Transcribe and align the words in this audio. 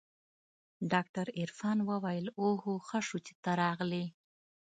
ډاکتر 0.91 1.25
عرفان 1.41 1.77
وويل 1.89 2.25
اوهو 2.41 2.73
ښه 2.87 2.99
شو 3.07 3.17
چې 3.25 3.33
ته 3.43 3.51
راغلې. 3.61 4.05